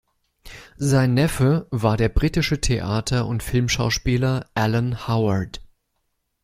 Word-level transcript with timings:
Sein 0.79 1.13
Neffe 1.13 1.67
war 1.69 1.95
der 1.95 2.09
britische 2.09 2.59
Theater- 2.59 3.27
und 3.27 3.43
Filmschauspieler 3.43 4.49
Alan 4.55 5.07
Howard. 5.07 5.61